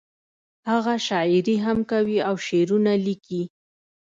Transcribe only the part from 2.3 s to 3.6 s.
شعرونه ليکي